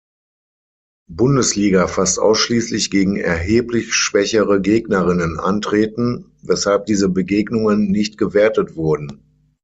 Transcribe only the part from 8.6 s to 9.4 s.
wurden.